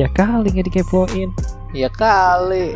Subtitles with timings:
[0.00, 1.28] Ya kali nggak dikepoin.
[1.76, 2.74] Ya kali.